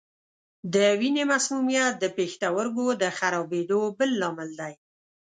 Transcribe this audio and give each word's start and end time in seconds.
د 0.73 0.75
وینې 0.99 1.23
مسمومیت 1.31 1.93
د 1.99 2.05
پښتورګو 2.17 2.85
د 3.01 3.03
خرابېدو 3.17 3.79
بل 3.97 4.09
لامل 4.21 4.49
دی. 4.61 4.73